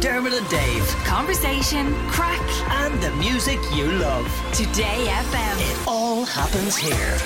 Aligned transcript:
Dermot 0.00 0.32
and 0.32 0.48
Dave. 0.48 0.86
Conversation, 1.04 1.92
crack, 2.08 2.40
And 2.70 3.02
the 3.02 3.10
music 3.16 3.58
you 3.74 3.90
love. 3.92 4.26
Today 4.52 5.06
FM. 5.08 5.56
It 5.72 5.88
all 5.88 6.24
happens 6.24 6.76
here. 6.76 7.18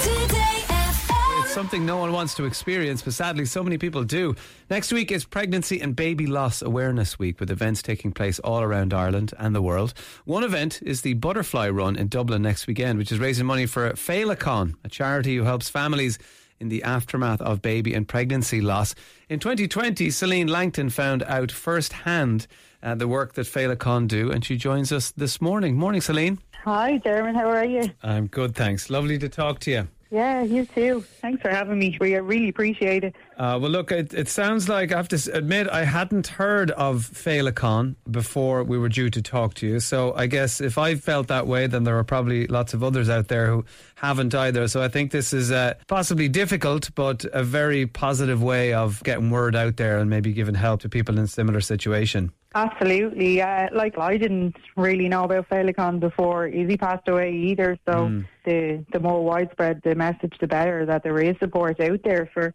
Today 0.00 0.62
FM. 0.68 1.42
It's 1.42 1.52
something 1.52 1.84
no 1.84 1.96
one 1.96 2.12
wants 2.12 2.34
to 2.36 2.44
experience, 2.44 3.02
but 3.02 3.14
sadly, 3.14 3.46
so 3.46 3.64
many 3.64 3.78
people 3.78 4.04
do. 4.04 4.36
Next 4.70 4.92
week 4.92 5.10
is 5.10 5.24
Pregnancy 5.24 5.80
and 5.80 5.96
Baby 5.96 6.28
Loss 6.28 6.62
Awareness 6.62 7.18
Week, 7.18 7.40
with 7.40 7.50
events 7.50 7.82
taking 7.82 8.12
place 8.12 8.38
all 8.38 8.62
around 8.62 8.94
Ireland 8.94 9.34
and 9.36 9.52
the 9.52 9.62
world. 9.62 9.92
One 10.24 10.44
event 10.44 10.80
is 10.82 11.02
the 11.02 11.14
Butterfly 11.14 11.68
Run 11.70 11.96
in 11.96 12.06
Dublin 12.06 12.42
next 12.42 12.68
weekend, 12.68 12.98
which 12.98 13.10
is 13.10 13.18
raising 13.18 13.46
money 13.46 13.66
for 13.66 13.90
Féileacáin, 13.94 14.74
a 14.84 14.88
charity 14.88 15.36
who 15.36 15.42
helps 15.42 15.68
families 15.68 16.16
in 16.60 16.68
the 16.68 16.82
aftermath 16.82 17.40
of 17.40 17.62
baby 17.62 17.94
and 17.94 18.06
pregnancy 18.06 18.60
loss. 18.60 18.94
In 19.28 19.40
2020, 19.40 20.10
Celine 20.10 20.46
Langton 20.46 20.90
found 20.90 21.22
out 21.24 21.50
firsthand 21.50 22.46
uh, 22.82 22.94
the 22.94 23.08
work 23.08 23.32
that 23.34 23.46
Féileacáin 23.46 24.06
do, 24.06 24.30
and 24.30 24.44
she 24.44 24.56
joins 24.56 24.92
us 24.92 25.10
this 25.10 25.40
morning. 25.40 25.76
Morning, 25.76 26.00
Celine. 26.00 26.38
Hi, 26.64 26.98
Dermot. 26.98 27.34
How 27.34 27.48
are 27.48 27.64
you? 27.64 27.90
I'm 28.02 28.26
good, 28.26 28.54
thanks. 28.54 28.90
Lovely 28.90 29.18
to 29.18 29.28
talk 29.28 29.58
to 29.60 29.70
you. 29.70 29.88
Yeah, 30.12 30.42
you 30.42 30.66
too. 30.66 31.04
Thanks 31.20 31.40
for 31.40 31.50
having 31.50 31.78
me. 31.78 31.96
We 32.00 32.16
really 32.16 32.48
appreciate 32.48 33.04
it. 33.04 33.14
Uh, 33.36 33.58
well, 33.62 33.70
look, 33.70 33.92
it, 33.92 34.12
it 34.12 34.28
sounds 34.28 34.68
like 34.68 34.90
I 34.92 34.96
have 34.96 35.06
to 35.08 35.32
admit 35.32 35.68
I 35.68 35.84
hadn't 35.84 36.26
heard 36.26 36.72
of 36.72 37.08
Féileacáin 37.08 37.94
before 38.10 38.64
we 38.64 38.76
were 38.76 38.88
due 38.88 39.08
to 39.08 39.22
talk 39.22 39.54
to 39.54 39.68
you. 39.68 39.78
So 39.78 40.12
I 40.16 40.26
guess 40.26 40.60
if 40.60 40.78
I 40.78 40.96
felt 40.96 41.28
that 41.28 41.46
way, 41.46 41.68
then 41.68 41.84
there 41.84 41.96
are 41.96 42.02
probably 42.02 42.48
lots 42.48 42.74
of 42.74 42.82
others 42.82 43.08
out 43.08 43.28
there 43.28 43.46
who 43.46 43.64
haven't 43.94 44.34
either. 44.34 44.66
So 44.66 44.82
I 44.82 44.88
think 44.88 45.12
this 45.12 45.32
is 45.32 45.52
uh, 45.52 45.74
possibly 45.86 46.28
difficult, 46.28 46.90
but 46.96 47.24
a 47.32 47.44
very 47.44 47.86
positive 47.86 48.42
way 48.42 48.72
of 48.72 49.00
getting 49.04 49.30
word 49.30 49.54
out 49.54 49.76
there 49.76 49.98
and 49.98 50.10
maybe 50.10 50.32
giving 50.32 50.56
help 50.56 50.80
to 50.80 50.88
people 50.88 51.18
in 51.18 51.24
a 51.24 51.28
similar 51.28 51.60
situation. 51.60 52.32
Absolutely. 52.54 53.36
Yeah, 53.36 53.68
like 53.72 53.96
I 53.96 54.16
didn't 54.16 54.56
really 54.76 55.08
know 55.08 55.24
about 55.24 55.48
Féileacáin 55.48 56.00
before 56.00 56.48
Izzy 56.48 56.76
passed 56.76 57.06
away 57.08 57.32
either. 57.32 57.78
So 57.88 58.06
hmm. 58.08 58.20
the 58.44 58.84
the 58.92 58.98
more 58.98 59.24
widespread 59.24 59.82
the 59.84 59.94
message, 59.94 60.34
the 60.40 60.48
better 60.48 60.84
that 60.86 61.04
there 61.04 61.18
is 61.20 61.36
support 61.38 61.80
out 61.80 62.00
there 62.02 62.28
for 62.34 62.52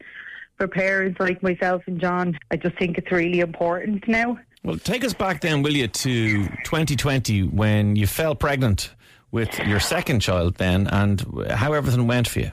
for 0.58 0.68
parents 0.68 1.20
like 1.20 1.42
myself 1.42 1.84
and 1.88 2.00
John. 2.00 2.38
I 2.52 2.58
just 2.58 2.78
think 2.78 2.98
it's 2.98 3.12
really 3.12 3.40
important 3.40 4.08
now. 4.08 4.38
Well, 4.64 4.78
take 4.78 5.06
us 5.06 5.14
back 5.14 5.42
then, 5.42 5.62
will 5.62 5.74
you, 5.74 5.88
to 5.88 6.48
2020 6.48 7.44
when 7.44 7.96
you 7.96 8.08
fell 8.08 8.36
pregnant 8.36 8.96
with 9.32 9.60
your 9.60 9.80
second 9.80 10.22
child 10.22 10.56
then 10.56 10.88
and 10.88 11.24
how 11.52 11.74
everything 11.74 12.08
went 12.08 12.28
for 12.28 12.40
you. 12.40 12.52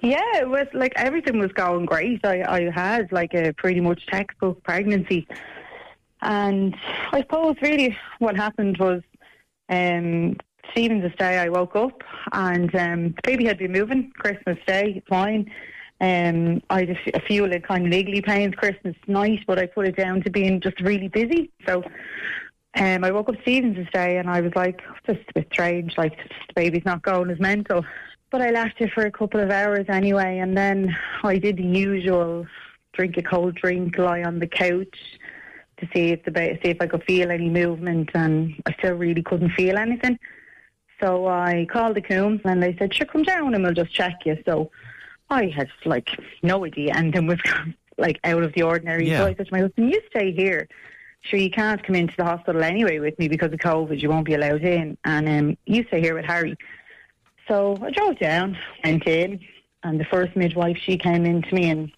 Yeah, 0.00 0.38
it 0.40 0.48
was 0.48 0.66
like 0.74 0.92
everything 0.96 1.38
was 1.38 1.52
going 1.52 1.86
great. 1.86 2.26
I, 2.26 2.42
I 2.42 2.70
had 2.70 3.12
like 3.12 3.34
a 3.34 3.52
pretty 3.52 3.80
much 3.80 4.04
textbook 4.06 4.62
pregnancy. 4.64 5.28
And 6.22 6.76
I 7.10 7.20
suppose 7.20 7.56
really 7.60 7.96
what 8.20 8.36
happened 8.36 8.78
was 8.78 9.02
um, 9.68 10.36
Stephen's 10.70 11.14
Day, 11.16 11.38
I 11.38 11.48
woke 11.48 11.74
up 11.74 12.02
and 12.32 12.74
um, 12.76 13.08
the 13.08 13.20
baby 13.24 13.44
had 13.44 13.58
been 13.58 13.72
moving 13.72 14.12
Christmas 14.12 14.58
Day, 14.66 15.02
fine. 15.08 15.50
Um, 16.00 16.62
I 16.70 16.80
had 16.80 16.98
a, 17.14 17.20
few 17.20 17.46
like, 17.46 17.66
kind 17.66 17.86
of 17.86 17.92
niggly 17.92 18.24
pains 18.24 18.54
Christmas 18.54 18.96
night, 19.06 19.40
but 19.46 19.58
I 19.58 19.66
put 19.66 19.86
it 19.86 19.96
down 19.96 20.22
to 20.22 20.30
being 20.30 20.60
just 20.60 20.80
really 20.80 21.08
busy. 21.08 21.50
So 21.66 21.82
um, 22.74 23.04
I 23.04 23.10
woke 23.10 23.28
up 23.28 23.40
Stephen's 23.42 23.88
Day 23.92 24.18
and 24.18 24.30
I 24.30 24.40
was 24.40 24.52
like, 24.54 24.80
just 25.06 25.20
a 25.28 25.32
bit 25.34 25.48
strange, 25.52 25.98
like 25.98 26.16
the 26.16 26.54
baby's 26.54 26.84
not 26.84 27.02
going 27.02 27.30
as 27.30 27.40
mental. 27.40 27.84
But 28.30 28.42
I 28.42 28.50
left 28.50 28.80
it 28.80 28.92
for 28.92 29.04
a 29.04 29.10
couple 29.10 29.40
of 29.40 29.50
hours 29.50 29.86
anyway, 29.88 30.38
and 30.38 30.56
then 30.56 30.96
I 31.22 31.38
did 31.38 31.56
the 31.56 31.64
usual 31.64 32.46
drink 32.92 33.16
a 33.16 33.22
cold 33.22 33.56
drink, 33.56 33.98
lie 33.98 34.22
on 34.22 34.38
the 34.38 34.46
couch 34.46 35.18
to 35.82 35.88
see 35.92 36.12
if 36.12 36.24
the 36.24 36.30
ba- 36.30 36.58
see 36.62 36.70
if 36.70 36.80
I 36.80 36.86
could 36.86 37.04
feel 37.04 37.30
any 37.30 37.48
movement, 37.48 38.10
and 38.14 38.54
I 38.66 38.72
still 38.78 38.94
really 38.94 39.22
couldn't 39.22 39.50
feel 39.50 39.76
anything. 39.76 40.18
So 41.00 41.26
I 41.26 41.66
called 41.70 41.96
the 41.96 42.00
Coombe 42.00 42.40
and 42.44 42.62
they 42.62 42.76
said, 42.76 42.94
"Sure, 42.94 43.06
come 43.06 43.24
down 43.24 43.54
and 43.54 43.64
we'll 43.64 43.74
just 43.74 43.92
check 43.92 44.24
you." 44.24 44.38
So 44.44 44.70
I 45.30 45.46
had 45.46 45.68
like 45.84 46.08
no 46.42 46.64
idea 46.64 46.94
anything 46.94 47.26
was 47.26 47.40
like 47.98 48.20
out 48.24 48.42
of 48.42 48.52
the 48.52 48.62
ordinary. 48.62 49.08
Yeah. 49.08 49.18
So 49.18 49.26
I 49.26 49.34
said 49.34 49.46
to 49.46 49.52
my 49.52 49.60
husband, 49.60 49.90
"You 49.92 50.00
stay 50.08 50.32
here." 50.32 50.68
Sure, 51.22 51.38
you 51.38 51.50
can't 51.50 51.82
come 51.84 51.94
into 51.94 52.16
the 52.16 52.24
hospital 52.24 52.64
anyway 52.64 52.98
with 52.98 53.16
me 53.16 53.28
because 53.28 53.52
of 53.52 53.60
COVID. 53.60 54.00
You 54.00 54.08
won't 54.08 54.26
be 54.26 54.34
allowed 54.34 54.62
in, 54.62 54.96
and 55.04 55.28
um, 55.28 55.56
you 55.66 55.84
stay 55.86 56.00
here 56.00 56.14
with 56.14 56.24
Harry. 56.24 56.56
So 57.46 57.78
I 57.80 57.90
drove 57.90 58.18
down, 58.18 58.58
went 58.84 59.06
in, 59.06 59.40
and 59.84 60.00
the 60.00 60.04
first 60.04 60.34
midwife 60.34 60.76
she 60.78 60.96
came 60.96 61.24
in 61.24 61.42
to 61.42 61.54
me 61.54 61.70
and 61.70 61.92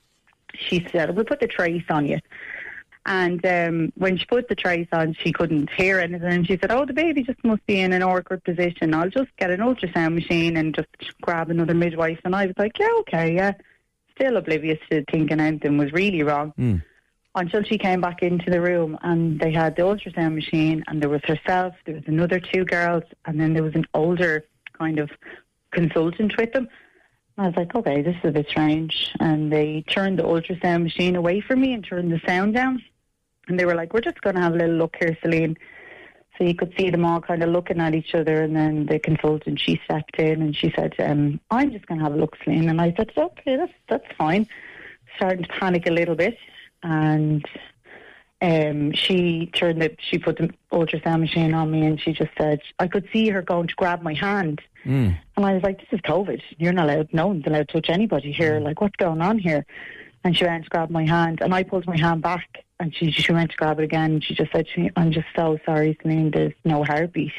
she 0.55 0.87
said, 0.93 1.15
"We'll 1.15 1.25
put 1.25 1.41
the 1.41 1.47
trace 1.47 1.85
on 1.91 2.07
you." 2.07 2.19
And 3.07 3.45
um, 3.45 3.93
when 3.97 4.17
she 4.17 4.25
put 4.25 4.49
the 4.49 4.55
trace 4.55 4.89
on, 4.93 5.15
she 5.21 5.31
couldn't 5.31 5.69
hear 5.71 6.01
anything. 6.01 6.27
And 6.27 6.47
she 6.47 6.59
said, 6.59 6.73
"Oh, 6.73 6.87
the 6.87 6.95
baby 6.95 7.23
just 7.23 7.45
must 7.45 7.67
be 7.67 7.81
in 7.81 7.93
an 7.93 8.03
awkward 8.03 8.43
position. 8.45 8.95
I'll 8.95 9.11
just 9.11 9.37
get 9.37 9.51
an 9.51 9.61
ultrasound 9.61 10.15
machine 10.15 10.57
and 10.57 10.75
just 10.75 10.89
grab 11.21 11.51
another 11.51 11.75
midwife." 11.75 12.21
And 12.25 12.35
I 12.35 12.47
was 12.47 12.55
like, 12.59 12.79
"Yeah, 12.79 12.89
okay, 13.01 13.35
yeah." 13.35 13.53
Still 14.15 14.37
oblivious 14.37 14.79
to 14.91 15.05
thinking 15.11 15.41
anything 15.41 15.77
was 15.77 15.93
really 15.93 16.23
wrong 16.23 16.53
until 17.35 17.63
she 17.63 17.79
came 17.79 18.01
back 18.01 18.23
into 18.23 18.51
the 18.51 18.61
room 18.61 18.97
and 19.03 19.41
they 19.41 19.53
had 19.53 19.77
the 19.77 19.83
ultrasound 19.83 20.35
machine 20.35 20.85
and 20.87 21.03
there 21.03 21.09
was 21.09 21.23
herself, 21.25 21.75
there 21.85 21.97
was 21.97 22.05
another 22.07 22.39
two 22.39 22.65
girls, 22.65 23.03
and 23.25 23.41
then 23.41 23.55
there 23.55 23.63
was 23.63 23.75
an 23.75 23.87
older 23.93 24.45
kind 24.79 24.99
of 24.99 25.11
consultant 25.73 26.33
with 26.39 26.53
them. 26.53 26.69
I 27.37 27.49
was 27.49 27.57
like, 27.57 27.75
okay, 27.75 28.03
this 28.03 28.15
is 28.23 28.29
a 28.29 28.31
bit 28.31 28.47
strange. 28.49 29.11
And 29.19 29.53
they 29.53 29.83
turned 29.89 30.21
the 30.21 30.23
ultrasound 30.23 30.85
machine 30.85 31.17
away 31.17 31.41
from 31.41 31.61
me 31.61 31.73
and 31.73 31.85
turned 31.85 32.13
the 32.13 32.21
sound 32.27 32.55
down. 32.55 32.81
And 33.49 33.59
they 33.59 33.65
were 33.65 33.75
like, 33.75 33.93
we're 33.93 34.01
just 34.01 34.21
going 34.21 34.37
to 34.37 34.43
have 34.43 34.55
a 34.55 34.57
little 34.57 34.77
look 34.77 34.97
here, 34.99 35.17
Celine. 35.23 35.57
So 36.37 36.45
you 36.45 36.55
could 36.55 36.75
see 36.77 36.91
them 36.91 37.05
all 37.05 37.21
kind 37.21 37.43
of 37.43 37.51
looking 37.51 37.81
at 37.81 37.95
each 37.95 38.15
other. 38.15 38.43
And 38.43 38.57
then 38.57 38.87
the 38.87 38.99
consultant, 38.99 39.61
she 39.61 39.81
stepped 39.85 40.19
in 40.19 40.43
and 40.43 40.57
she 40.57 40.73
said, 40.75 40.95
um, 40.99 41.41
I'm 41.51 41.71
just 41.71 41.87
going 41.87 41.99
to 41.99 42.05
have 42.05 42.15
a 42.15 42.19
look, 42.19 42.37
Celine. 42.43 42.69
And 42.69 42.81
I 42.81 42.93
said, 42.97 43.13
okay, 43.17 43.57
that's, 43.57 43.73
that's 43.89 44.17
fine. 44.17 44.49
Starting 45.17 45.45
to 45.45 45.49
panic 45.49 45.87
a 45.87 45.93
little 45.93 46.17
bit. 46.17 46.37
And 46.83 47.45
um, 48.43 48.93
she 48.93 49.47
turned 49.55 49.81
the, 49.81 49.97
she 49.99 50.19
put 50.19 50.39
the 50.39 50.53
ultrasound 50.73 51.21
machine 51.21 51.55
on 51.55 51.71
me 51.71 51.87
and 51.87 52.01
she 52.01 52.13
just 52.13 52.33
said, 52.37 52.61
I 52.79 52.89
could 52.89 53.09
see 53.13 53.29
her 53.29 53.41
going 53.43 53.69
to 53.69 53.75
grab 53.75 54.03
my 54.03 54.15
hand. 54.15 54.61
And 55.37 55.47
I 55.47 55.55
was 55.55 55.63
like, 55.63 55.79
this 55.79 55.89
is 55.93 56.01
COVID. 56.01 56.43
You're 56.59 56.73
not 56.73 56.91
allowed, 56.91 57.09
no 57.13 57.29
one's 57.29 57.47
allowed 57.47 57.69
to 57.69 57.81
touch 57.81 57.89
anybody 57.89 58.33
here. 58.33 58.61
Like, 58.61 58.81
what's 58.81 58.97
going 58.97 59.23
on 59.23 59.39
here? 59.39 59.65
And 60.25 60.37
she 60.37 60.45
went 60.45 60.65
to 60.65 60.71
grab 60.71 60.91
my 60.91 61.07
hand 61.07 61.41
and 61.43 61.55
I 61.55 61.63
pulled 61.63 61.87
my 61.87 61.97
hand 61.97 62.23
back 62.23 62.64
and 62.81 62.95
she, 62.95 63.11
she 63.11 63.33
went 63.33 63.51
to 63.51 63.57
grab 63.57 63.79
it 63.79 63.85
again 63.85 64.13
and 64.13 64.25
she 64.25 64.35
just 64.35 64.53
said 64.53 64.67
to 64.75 64.81
me, 64.81 64.91
I'm 64.97 65.13
just 65.13 65.27
so 65.37 65.59
sorry, 65.65 65.99
Celine, 66.03 66.31
there's 66.31 66.53
no 66.65 66.85
heartbeat. 66.85 67.33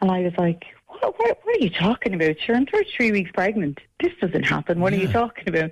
And 0.00 0.10
I 0.10 0.20
was 0.22 0.32
like, 0.38 0.64
what, 0.86 1.18
what, 1.18 1.38
what 1.42 1.56
are 1.56 1.64
you 1.64 1.70
talking 1.70 2.14
about? 2.14 2.38
Sure, 2.40 2.56
I'm 2.56 2.66
33 2.66 3.12
weeks 3.12 3.30
pregnant. 3.32 3.80
This 4.00 4.12
doesn't 4.20 4.44
happen. 4.44 4.80
What 4.80 4.92
are 4.92 4.96
you 4.96 5.08
talking 5.08 5.48
about? 5.48 5.70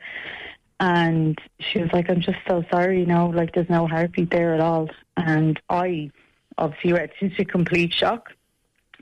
And 0.80 1.38
she 1.58 1.80
was 1.80 1.90
like, 1.92 2.08
I'm 2.10 2.20
just 2.20 2.38
so 2.46 2.64
sorry, 2.70 3.00
you 3.00 3.06
know, 3.06 3.26
like 3.26 3.54
there's 3.54 3.70
no 3.70 3.86
heartbeat 3.86 4.30
there 4.30 4.54
at 4.54 4.60
all. 4.60 4.88
And 5.16 5.60
I 5.70 6.10
obviously 6.56 6.92
went 6.92 7.10
into 7.20 7.44
complete 7.44 7.92
shock 7.92 8.30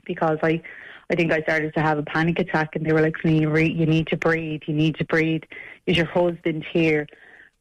because 0.05 0.39
I, 0.41 0.61
I 1.09 1.15
think 1.15 1.31
I 1.31 1.41
started 1.41 1.73
to 1.75 1.81
have 1.81 1.97
a 1.97 2.03
panic 2.03 2.39
attack 2.39 2.75
and 2.75 2.85
they 2.85 2.93
were 2.93 3.01
like, 3.01 3.15
you 3.23 3.85
need 3.85 4.07
to 4.07 4.17
breathe, 4.17 4.61
you 4.65 4.73
need 4.73 4.95
to 4.95 5.05
breathe. 5.05 5.43
Is 5.85 5.97
your 5.97 6.07
husband 6.07 6.65
here? 6.71 7.07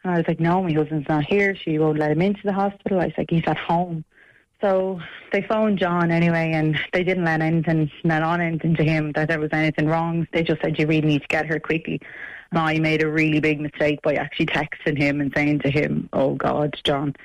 And 0.07 0.15
I 0.15 0.19
was 0.19 0.29
like, 0.29 0.39
no, 0.39 0.63
my 0.63 0.73
husband's 0.73 1.09
not 1.09 1.25
here. 1.25 1.57
She 1.57 1.81
won't 1.81 1.99
let 1.99 2.13
him 2.13 2.23
into 2.23 2.43
the 2.45 2.53
hospital. 2.53 3.01
I 3.01 3.07
was 3.07 3.15
like, 3.19 3.29
he's 3.29 3.43
at 3.49 3.57
home. 3.57 4.05
So 4.61 5.01
they 5.33 5.43
phoned 5.43 5.81
John 5.81 6.13
anyway, 6.13 6.53
and 6.55 6.79
they 6.93 7.03
didn't 7.03 7.25
let 7.25 7.41
anything, 7.41 7.91
let 8.05 8.23
on 8.23 8.41
anything 8.41 8.77
to 8.77 8.85
him 8.85 9.11
that 9.17 9.27
there 9.27 9.41
was 9.41 9.51
anything 9.53 9.89
wrong. 9.89 10.29
They 10.33 10.45
just 10.45 10.63
said 10.63 10.79
you 10.79 10.87
really 10.87 11.09
need 11.09 11.23
to 11.23 11.29
get 11.29 11.47
her 11.47 11.59
quickly. 11.59 12.01
And 12.53 12.61
I 12.61 12.79
made 12.79 13.03
a 13.03 13.11
really 13.11 13.41
big 13.41 13.61
mistake 13.61 14.01
by 14.03 14.15
actually 14.15 14.47
texting 14.47 14.97
him 14.97 15.21
and 15.21 15.33
saying 15.35 15.59
to 15.61 15.71
him, 15.71 16.09
"Oh 16.13 16.37
God, 16.37 16.79
John." 16.85 17.17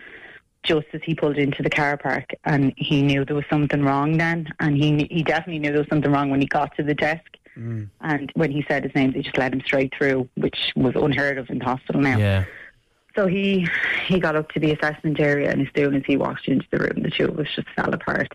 Just 0.64 0.88
as 0.94 1.02
he 1.04 1.14
pulled 1.16 1.38
into 1.38 1.62
the 1.64 1.70
car 1.70 1.98
park, 1.98 2.32
and 2.46 2.74
he 2.78 3.04
knew 3.04 3.24
there 3.26 3.36
was 3.36 3.46
something 3.50 3.84
wrong 3.84 4.18
then, 4.18 4.48
and 4.60 4.76
he 4.76 5.08
he 5.10 5.22
definitely 5.22 5.60
knew 5.60 5.72
there 5.72 5.82
was 5.82 5.90
something 5.90 6.12
wrong 6.12 6.32
when 6.32 6.42
he 6.42 6.48
got 6.48 6.76
to 6.78 6.84
the 6.84 6.96
desk. 6.96 7.38
Mm. 7.56 7.90
And 8.02 8.32
when 8.36 8.52
he 8.52 8.66
said 8.68 8.84
his 8.84 8.96
name, 8.96 9.12
they 9.12 9.22
just 9.22 9.38
let 9.38 9.54
him 9.54 9.62
straight 9.62 9.94
through, 9.96 10.28
which 10.36 10.72
was 10.76 10.94
unheard 10.96 11.38
of 11.38 11.50
in 11.50 11.60
the 11.60 11.66
hospital 11.66 12.02
now. 12.02 12.18
Yeah. 12.18 12.46
So 13.16 13.28
he 13.28 13.68
he 14.08 14.20
got 14.20 14.36
up 14.36 14.52
to 14.52 14.60
the 14.60 14.72
assessment 14.72 15.20
area, 15.20 15.52
and 15.52 15.62
as 15.62 15.68
soon 15.76 15.96
as 15.96 16.04
he 16.06 16.18
walked 16.18 16.48
into 16.48 16.66
the 16.72 16.80
room, 16.80 17.04
the 17.04 17.12
two 17.12 17.26
of 17.26 17.40
us 17.40 17.48
just 17.56 17.68
fell 17.76 17.94
apart. 17.94 18.32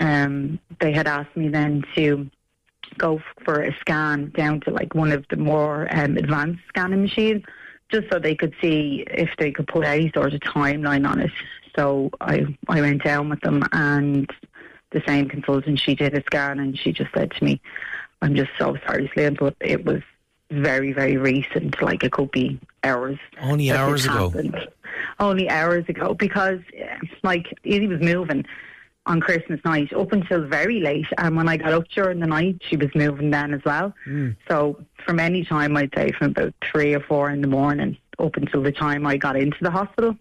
Um, 0.00 0.58
they 0.80 0.92
had 0.92 1.06
asked 1.06 1.36
me 1.36 1.48
then 1.48 1.84
to 1.94 2.30
go 2.98 3.20
for 3.44 3.62
a 3.62 3.74
scan 3.80 4.30
down 4.36 4.60
to 4.60 4.70
like 4.70 4.94
one 4.94 5.12
of 5.12 5.24
the 5.30 5.36
more 5.36 5.88
um, 5.90 6.16
advanced 6.16 6.62
scanning 6.68 7.02
machines, 7.02 7.42
just 7.90 8.10
so 8.10 8.18
they 8.18 8.34
could 8.34 8.54
see 8.60 9.04
if 9.08 9.30
they 9.38 9.50
could 9.50 9.66
put 9.66 9.84
any 9.84 10.10
sort 10.12 10.34
of 10.34 10.40
timeline 10.40 11.08
on 11.08 11.20
it. 11.20 11.30
So 11.76 12.10
I 12.20 12.46
I 12.68 12.80
went 12.80 13.02
down 13.02 13.28
with 13.28 13.40
them, 13.40 13.64
and 13.72 14.30
the 14.90 15.02
same 15.06 15.28
consultant 15.28 15.80
she 15.80 15.94
did 15.94 16.14
a 16.14 16.22
scan, 16.22 16.60
and 16.60 16.78
she 16.78 16.92
just 16.92 17.12
said 17.12 17.32
to 17.32 17.44
me, 17.44 17.60
"I'm 18.22 18.36
just 18.36 18.50
so 18.58 18.76
sorry, 18.86 19.10
Celine, 19.14 19.34
but 19.34 19.56
it 19.60 19.84
was." 19.84 20.02
Very, 20.62 20.92
very 20.92 21.16
recent, 21.16 21.80
like 21.82 22.04
it 22.04 22.12
could 22.12 22.30
be 22.30 22.60
hours 22.82 23.18
Only 23.40 23.70
hours 23.72 24.04
ago. 24.04 24.30
happened. 24.30 24.68
Only 25.18 25.48
hours 25.48 25.84
ago, 25.88 26.14
because 26.14 26.60
Like 27.22 27.46
Izzy 27.64 27.86
was 27.88 28.00
moving 28.00 28.44
on 29.06 29.20
Christmas 29.20 29.60
night 29.64 29.92
up 29.92 30.12
until 30.12 30.46
very 30.46 30.80
late, 30.80 31.06
and 31.18 31.36
when 31.36 31.48
I 31.48 31.56
got 31.56 31.72
up 31.72 31.88
during 31.88 32.20
the 32.20 32.26
night, 32.26 32.62
she 32.68 32.76
was 32.76 32.88
moving 32.94 33.30
then 33.30 33.52
as 33.52 33.60
well. 33.64 33.92
So 34.48 34.80
from 35.04 35.20
any 35.20 35.44
time, 35.44 35.76
I'd 35.76 35.90
say 35.94 36.12
from 36.12 36.28
about 36.30 36.54
three 36.70 36.94
or 36.94 37.00
four 37.00 37.30
in 37.30 37.40
the 37.40 37.48
morning 37.48 37.96
up 38.18 38.36
until 38.36 38.62
the 38.62 38.72
time 38.72 39.06
I 39.06 39.16
got 39.16 39.36
into 39.36 39.58
the 39.60 39.70
hospital, 39.70 40.16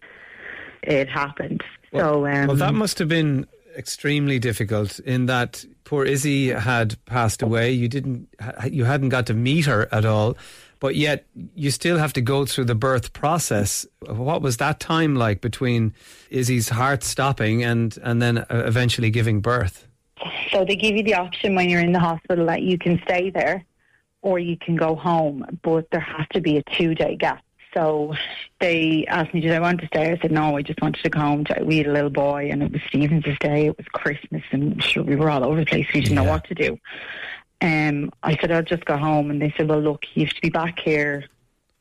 it 0.81 1.07
happened. 1.09 1.63
so 1.93 2.25
um, 2.27 2.47
Well, 2.47 2.55
that 2.57 2.73
must 2.73 2.99
have 2.99 3.07
been 3.07 3.47
extremely 3.77 4.37
difficult 4.39 4.99
in 4.99 5.27
that 5.27 5.65
poor 5.83 6.05
Izzy 6.05 6.49
had 6.49 7.03
passed 7.05 7.41
away. 7.41 7.71
You 7.71 7.87
didn't, 7.87 8.27
you 8.69 8.85
hadn't 8.85 9.09
got 9.09 9.25
to 9.27 9.33
meet 9.33 9.65
her 9.65 9.87
at 9.91 10.05
all, 10.05 10.37
but 10.79 10.95
yet 10.95 11.25
you 11.55 11.71
still 11.71 11.97
have 11.97 12.13
to 12.13 12.21
go 12.21 12.45
through 12.45 12.65
the 12.65 12.75
birth 12.75 13.13
process. 13.13 13.85
What 14.05 14.41
was 14.41 14.57
that 14.57 14.79
time 14.79 15.15
like 15.15 15.41
between 15.41 15.93
Izzy's 16.29 16.69
heart 16.69 17.03
stopping 17.03 17.63
and 17.63 17.97
and 18.03 18.21
then 18.21 18.39
uh, 18.39 18.45
eventually 18.49 19.09
giving 19.09 19.41
birth? 19.41 19.87
So 20.51 20.65
they 20.65 20.75
give 20.75 20.95
you 20.95 21.03
the 21.03 21.15
option 21.15 21.55
when 21.55 21.69
you're 21.69 21.81
in 21.81 21.93
the 21.93 21.99
hospital 21.99 22.45
that 22.47 22.61
you 22.61 22.77
can 22.77 23.01
stay 23.03 23.29
there 23.29 23.65
or 24.21 24.39
you 24.39 24.57
can 24.57 24.75
go 24.75 24.95
home, 24.95 25.45
but 25.63 25.89
there 25.91 25.99
has 25.99 26.25
to 26.33 26.41
be 26.41 26.57
a 26.57 26.63
two 26.77 26.95
day 26.95 27.15
gap. 27.15 27.43
So 27.73 28.13
they 28.59 29.05
asked 29.07 29.33
me, 29.33 29.41
did 29.41 29.51
I 29.51 29.59
want 29.59 29.81
to 29.81 29.87
stay? 29.87 30.11
I 30.11 30.17
said, 30.19 30.31
no, 30.31 30.55
I 30.55 30.61
just 30.61 30.81
wanted 30.81 31.03
to 31.03 31.09
go 31.09 31.19
home. 31.19 31.45
We 31.63 31.79
had 31.79 31.87
a 31.87 31.91
little 31.91 32.09
boy 32.09 32.49
and 32.51 32.61
it 32.61 32.71
was 32.71 32.81
Stephen's 32.87 33.23
day, 33.39 33.67
it 33.67 33.77
was 33.77 33.87
Christmas 33.87 34.43
and 34.51 34.81
sure, 34.83 35.03
we 35.03 35.15
were 35.15 35.29
all 35.29 35.43
over 35.43 35.59
the 35.59 35.65
place. 35.65 35.87
We 35.93 36.01
didn't 36.01 36.15
know 36.15 36.23
what 36.23 36.45
to 36.45 36.55
do. 36.55 36.77
Um, 37.61 38.11
I 38.21 38.37
said, 38.37 38.51
I'll 38.51 38.61
just 38.61 38.85
go 38.85 38.97
home. 38.97 39.31
And 39.31 39.41
they 39.41 39.53
said, 39.57 39.69
well, 39.69 39.81
look, 39.81 40.05
you 40.13 40.25
have 40.25 40.35
to 40.35 40.41
be 40.41 40.49
back 40.49 40.79
here 40.79 41.25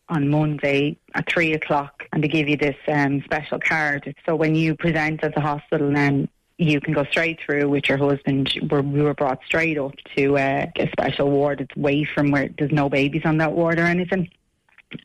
on 0.09 0.29
Monday 0.29 0.99
at 1.15 1.29
three 1.29 1.53
o'clock 1.55 2.06
and 2.12 2.23
they 2.23 2.29
give 2.29 2.49
you 2.49 2.56
this 2.56 2.77
um, 2.89 3.23
special 3.25 3.59
card. 3.59 4.15
So 4.27 4.35
when 4.37 4.55
you 4.55 4.75
present 4.77 5.23
at 5.25 5.35
the 5.35 5.41
hospital, 5.41 5.93
then 5.93 6.29
you 6.59 6.81
can 6.81 6.94
go 6.94 7.05
straight 7.05 7.41
through 7.41 7.69
with 7.69 7.89
your 7.89 7.99
husband. 7.99 8.53
We're, 8.71 8.83
we 8.83 9.03
were 9.03 9.15
brought 9.15 9.41
straight 9.44 9.79
up 9.79 9.94
to 10.17 10.39
uh, 10.39 10.67
a 10.77 10.89
special 10.89 11.31
ward. 11.31 11.61
It's 11.61 11.77
away 11.77 12.05
from 12.05 12.31
where 12.31 12.49
there's 12.56 12.73
no 12.73 12.89
babies 12.89 13.23
on 13.25 13.39
that 13.39 13.53
ward 13.53 13.79
or 13.79 13.85
anything. 13.85 14.31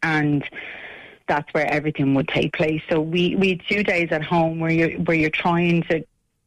And 0.03 0.43
that's 1.27 1.53
where 1.53 1.71
everything 1.71 2.13
would 2.15 2.27
take 2.27 2.53
place. 2.53 2.81
So 2.89 3.01
we, 3.01 3.35
we 3.35 3.49
had 3.49 3.61
two 3.67 3.83
days 3.83 4.09
at 4.11 4.23
home 4.23 4.59
where 4.59 4.71
you 4.71 4.97
where 4.99 5.17
you're 5.17 5.29
trying 5.29 5.83
to 5.83 6.03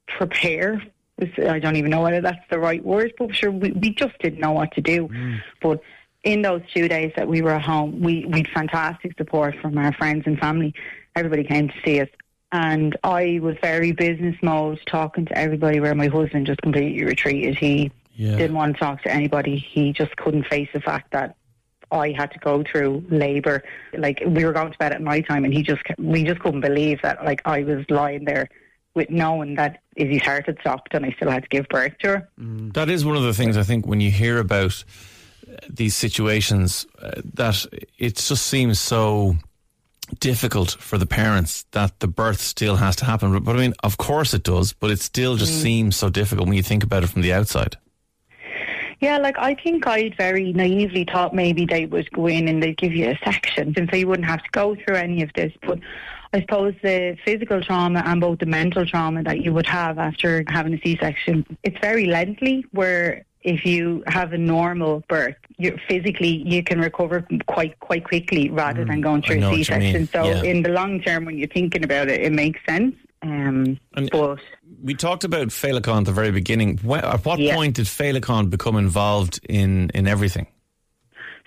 prepare. 0.06 0.82
I 1.20 1.58
don't 1.58 1.76
even 1.76 1.90
know 1.90 2.00
whether 2.00 2.22
that's 2.22 2.42
the 2.50 2.58
right 2.58 2.82
word, 2.82 3.12
but 3.18 3.34
sure 3.34 3.50
we, 3.50 3.72
we 3.72 3.90
just 3.90 4.18
didn't 4.20 4.40
know 4.40 4.52
what 4.52 4.72
to 4.72 4.80
do. 4.80 5.08
Mm. 5.08 5.40
But 5.60 5.82
in 6.24 6.40
those 6.42 6.62
two 6.72 6.88
days 6.88 7.12
that 7.16 7.28
we 7.28 7.42
were 7.42 7.50
at 7.50 7.62
home, 7.62 8.00
we 8.00 8.24
we 8.26 8.38
had 8.38 8.48
fantastic 8.48 9.16
support 9.18 9.54
from 9.60 9.76
our 9.76 9.92
friends 9.92 10.24
and 10.26 10.38
family. 10.38 10.74
Everybody 11.14 11.44
came 11.44 11.68
to 11.68 11.74
see 11.84 12.00
us. 12.00 12.08
And 12.52 12.96
I 13.04 13.38
was 13.42 13.56
very 13.62 13.92
business 13.92 14.34
mode, 14.42 14.80
talking 14.86 15.26
to 15.26 15.38
everybody. 15.38 15.78
Where 15.78 15.94
my 15.94 16.06
husband 16.06 16.46
just 16.46 16.62
completely 16.62 17.04
retreated. 17.04 17.58
He 17.58 17.92
Yeah. 18.16 18.36
didn't 18.36 18.56
want 18.56 18.74
to 18.76 18.80
talk 18.80 19.02
to 19.02 19.12
anybody. 19.12 19.56
He 19.56 19.92
just 19.92 20.16
couldn't 20.16 20.44
face 20.44 20.68
the 20.72 20.80
fact 20.80 21.12
that 21.12 21.36
I 21.92 22.12
had 22.12 22.30
to 22.32 22.38
go 22.38 22.62
through 22.62 23.04
labour. 23.10 23.62
Like 23.96 24.22
we 24.26 24.44
were 24.44 24.52
going 24.52 24.72
to 24.72 24.78
bed 24.78 24.92
at 24.92 25.00
night 25.00 25.26
time, 25.26 25.44
and 25.44 25.52
he 25.52 25.62
just 25.62 25.82
we 25.98 26.24
just 26.24 26.40
couldn't 26.40 26.60
believe 26.60 27.00
that 27.02 27.24
like 27.24 27.42
I 27.44 27.62
was 27.62 27.84
lying 27.88 28.24
there 28.24 28.48
with 28.94 29.10
knowing 29.10 29.54
that 29.54 29.80
Izzy's 29.96 30.22
heart 30.22 30.46
had 30.46 30.58
stopped, 30.60 30.94
and 30.94 31.04
I 31.04 31.12
still 31.12 31.30
had 31.30 31.42
to 31.44 31.48
give 31.48 31.68
birth 31.68 31.96
to 32.00 32.08
her. 32.08 32.28
That 32.38 32.88
is 32.88 33.04
one 33.04 33.16
of 33.16 33.22
the 33.22 33.34
things 33.34 33.56
I 33.56 33.62
think 33.62 33.86
when 33.86 34.00
you 34.00 34.10
hear 34.10 34.38
about 34.38 34.84
uh, 35.48 35.56
these 35.68 35.94
situations 35.94 36.86
uh, 37.00 37.12
that 37.34 37.66
it 37.98 38.16
just 38.16 38.46
seems 38.46 38.80
so 38.80 39.36
difficult 40.18 40.72
for 40.72 40.98
the 40.98 41.06
parents 41.06 41.64
that 41.70 42.00
the 42.00 42.08
birth 42.08 42.40
still 42.40 42.76
has 42.76 42.96
to 42.96 43.04
happen. 43.04 43.32
But, 43.32 43.44
but 43.44 43.56
I 43.56 43.60
mean, 43.60 43.74
of 43.84 43.96
course 43.96 44.34
it 44.34 44.42
does, 44.42 44.72
but 44.72 44.90
it 44.90 45.00
still 45.00 45.36
just 45.36 45.62
seems 45.62 45.96
so 45.96 46.10
difficult 46.10 46.48
when 46.48 46.56
you 46.56 46.62
think 46.62 46.82
about 46.82 47.04
it 47.04 47.08
from 47.08 47.22
the 47.22 47.32
outside. 47.32 47.76
Yeah, 49.00 49.16
like 49.16 49.38
I 49.38 49.54
think 49.54 49.86
I'd 49.86 50.16
very 50.16 50.52
naively 50.52 51.04
thought 51.04 51.34
maybe 51.34 51.64
they 51.64 51.86
would 51.86 52.10
go 52.12 52.26
in 52.26 52.48
and 52.48 52.62
they'd 52.62 52.76
give 52.76 52.92
you 52.92 53.10
a 53.10 53.18
section, 53.24 53.72
and 53.76 53.88
so 53.90 53.96
you 53.96 54.06
wouldn't 54.06 54.28
have 54.28 54.42
to 54.42 54.50
go 54.52 54.76
through 54.76 54.96
any 54.96 55.22
of 55.22 55.32
this. 55.34 55.52
But 55.66 55.80
I 56.34 56.40
suppose 56.42 56.74
the 56.82 57.16
physical 57.24 57.62
trauma 57.62 58.02
and 58.04 58.20
both 58.20 58.40
the 58.40 58.46
mental 58.46 58.84
trauma 58.84 59.22
that 59.22 59.40
you 59.40 59.54
would 59.54 59.66
have 59.66 59.98
after 59.98 60.44
having 60.48 60.74
a 60.74 60.80
C-section, 60.82 61.46
it's 61.62 61.78
very 61.80 62.06
lengthy. 62.06 62.66
Where 62.72 63.24
if 63.42 63.64
you 63.64 64.04
have 64.06 64.34
a 64.34 64.38
normal 64.38 65.02
birth, 65.08 65.36
you 65.56 65.78
physically 65.88 66.42
you 66.46 66.62
can 66.62 66.78
recover 66.78 67.26
quite 67.46 67.80
quite 67.80 68.04
quickly 68.04 68.50
rather 68.50 68.84
than 68.84 69.00
going 69.00 69.22
through 69.22 69.42
a 69.42 69.54
C-section. 69.54 70.08
So 70.08 70.24
yeah. 70.24 70.42
in 70.42 70.62
the 70.62 70.70
long 70.70 71.00
term, 71.00 71.24
when 71.24 71.38
you're 71.38 71.48
thinking 71.48 71.84
about 71.84 72.08
it, 72.08 72.20
it 72.20 72.32
makes 72.32 72.60
sense. 72.68 72.94
Um, 73.22 73.78
And- 73.94 74.10
but 74.10 74.38
We 74.82 74.94
talked 74.94 75.24
about 75.24 75.48
Féileacáin 75.48 75.98
at 75.98 76.04
the 76.06 76.12
very 76.12 76.30
beginning. 76.30 76.78
Wh- 76.78 76.98
At 77.04 77.24
what 77.24 77.38
Yeah. 77.38 77.54
point 77.54 77.76
did 77.76 77.86
Féileacáin 77.86 78.48
become 78.48 78.76
involved 78.76 79.40
in, 79.48 79.90
in 79.94 80.06
everything? 80.06 80.46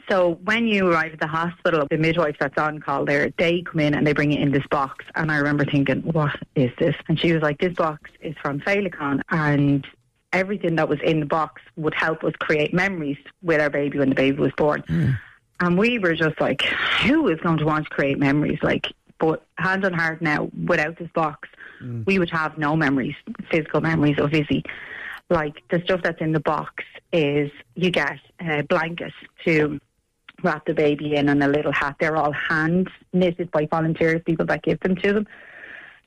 So 0.10 0.38
when 0.44 0.68
you 0.68 0.88
arrive 0.92 1.14
at 1.14 1.20
the 1.20 1.28
hospital, 1.28 1.88
the 1.90 1.98
midwife 1.98 2.36
that's 2.40 2.58
on 2.58 2.80
call 2.80 3.06
there, 3.06 3.32
they 3.38 3.62
come 3.62 3.80
in 3.80 3.96
and 3.96 4.06
they 4.06 4.14
bring 4.14 4.34
it 4.34 4.42
in 4.42 4.52
this 4.52 4.66
box. 4.70 5.06
And 5.16 5.32
I 5.32 5.38
remember 5.38 5.66
thinking, 5.66 6.02
what 6.02 6.36
is 6.56 6.72
this? 6.78 6.96
And 7.08 7.20
she 7.20 7.32
was 7.34 7.42
like, 7.42 7.58
this 7.60 7.74
box 7.74 8.12
is 8.22 8.36
from 8.42 8.60
Féileacáin 8.60 9.22
and 9.30 9.88
everything 10.34 10.76
that 10.76 10.90
was 10.90 11.00
in 11.04 11.22
the 11.22 11.26
box 11.26 11.62
would 11.78 11.94
help 11.96 12.24
us 12.24 12.34
create 12.40 12.74
memories 12.74 13.18
with 13.42 13.62
our 13.62 13.70
baby 13.70 13.98
when 13.98 14.10
the 14.10 14.16
baby 14.16 14.38
was 14.40 14.52
born. 14.58 14.84
And 15.60 15.78
we 15.78 15.98
were 16.00 16.16
just 16.16 16.40
like, 16.42 16.62
who 17.06 17.30
is 17.30 17.40
going 17.40 17.58
to 17.60 17.66
want 17.66 17.86
to 17.86 17.90
create 17.90 18.20
memories? 18.20 18.60
Like, 18.62 18.92
but 19.24 19.46
hand 19.58 19.86
on 19.86 19.94
heart 19.94 20.22
now, 20.22 20.50
without 20.68 20.98
this 20.98 21.08
box, 21.16 21.48
mm. 21.82 22.06
we 22.06 22.20
would 22.20 22.30
have 22.30 22.58
no 22.58 22.76
memories, 22.76 23.16
physical 23.50 23.80
memories 23.80 24.20
of 24.20 24.34
Izzy. 24.34 24.64
Like 25.30 25.64
the 25.72 25.80
stuff 25.86 26.02
that's 26.04 26.20
in 26.20 26.34
the 26.34 26.42
box 26.42 26.84
is 27.14 27.50
you 27.76 27.90
get 27.90 28.20
a 28.42 28.64
blanket 28.64 29.14
to 29.46 29.80
wrap 30.44 30.66
the 30.66 30.74
baby 30.74 31.16
in 31.16 31.30
and 31.30 31.42
a 31.42 31.48
little 31.48 31.72
hat. 31.72 31.96
They're 32.02 32.18
all 32.18 32.34
hand 32.34 32.90
knitted 33.14 33.50
by 33.52 33.66
volunteers, 33.66 34.22
people 34.26 34.46
that 34.48 34.62
give 34.62 34.82
them 34.82 34.98
to 34.98 35.14
them. 35.14 35.28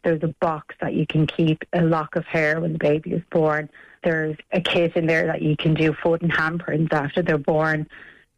There's 0.04 0.22
a 0.22 0.34
box 0.42 0.74
that 0.82 0.92
you 0.92 1.06
can 1.06 1.26
keep 1.26 1.64
a 1.72 1.80
lock 1.80 2.16
of 2.16 2.26
hair 2.26 2.60
when 2.60 2.74
the 2.74 2.78
baby 2.78 3.14
is 3.14 3.22
born. 3.30 3.70
There's 4.04 4.36
a 4.52 4.60
kit 4.60 4.94
in 4.94 5.06
there 5.06 5.26
that 5.26 5.40
you 5.40 5.56
can 5.56 5.72
do 5.72 5.94
foot 5.94 6.20
and 6.20 6.30
hand 6.30 6.60
prints 6.60 6.92
after 6.92 7.22
they're 7.22 7.38
born. 7.38 7.88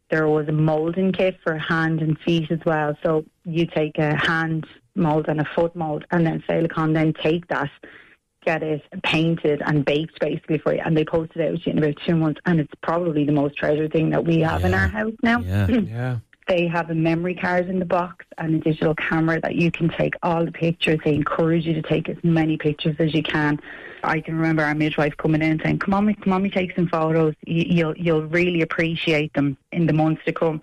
There 0.09 0.27
was 0.27 0.47
a 0.47 0.51
moulding 0.51 1.11
kit 1.11 1.37
for 1.43 1.57
hand 1.57 2.01
and 2.01 2.17
feet 2.19 2.51
as 2.51 2.59
well. 2.65 2.97
So 3.03 3.25
you 3.45 3.65
take 3.65 3.97
a 3.97 4.15
hand 4.15 4.65
mould 4.95 5.27
and 5.27 5.39
a 5.39 5.45
foot 5.55 5.75
mould, 5.75 6.05
and 6.11 6.25
then 6.25 6.43
Féileacáin 6.47 6.93
then 6.93 7.13
take 7.13 7.47
that, 7.47 7.69
get 8.43 8.63
it 8.63 8.81
painted 9.03 9.61
and 9.65 9.85
baked 9.85 10.19
basically 10.19 10.57
for 10.57 10.73
you, 10.73 10.81
and 10.83 10.97
they 10.97 11.05
post 11.05 11.31
it 11.35 11.41
out 11.47 11.65
you 11.65 11.71
in 11.71 11.77
about 11.77 11.95
two 12.05 12.15
months. 12.15 12.41
And 12.45 12.59
it's 12.59 12.73
probably 12.81 13.23
the 13.25 13.31
most 13.31 13.55
treasured 13.55 13.91
thing 13.91 14.09
that 14.09 14.25
we 14.25 14.39
have 14.39 14.63
in 14.65 14.73
our 14.73 14.87
house 14.87 15.13
now. 15.23 15.39
Yeah. 15.41 15.67
Yeah. 15.89 16.19
They 16.49 16.67
have 16.67 16.89
a 16.89 16.95
memory 16.95 17.35
card 17.35 17.69
in 17.69 17.79
the 17.79 17.85
box 17.85 18.25
and 18.39 18.55
a 18.55 18.57
digital 18.57 18.95
camera 18.95 19.39
that 19.41 19.55
you 19.55 19.71
can 19.71 19.87
take 19.87 20.15
all 20.23 20.43
the 20.43 20.51
pictures. 20.51 20.99
They 21.05 21.13
encourage 21.13 21.65
you 21.65 21.73
to 21.75 21.81
take 21.83 22.09
as 22.09 22.17
many 22.23 22.57
pictures 22.57 22.95
as 22.99 23.13
you 23.13 23.23
can. 23.23 23.59
I 24.03 24.19
can 24.19 24.35
remember 24.35 24.63
our 24.63 24.73
midwife 24.75 25.15
coming 25.17 25.41
in 25.43 25.51
and 25.51 25.61
saying, 25.63 25.79
"Come 25.79 25.93
on, 25.93 26.07
me- 26.07 26.15
come 26.15 26.33
on, 26.33 26.41
me 26.41 26.49
take 26.49 26.75
some 26.75 26.87
photos. 26.87 27.35
You, 27.45 27.63
you'll 27.67 27.97
you'll 27.97 28.25
really 28.25 28.61
appreciate 28.61 29.31
them 29.33 29.57
in 29.71 29.85
the 29.85 29.93
months 29.93 30.23
to 30.25 30.33
come." 30.33 30.61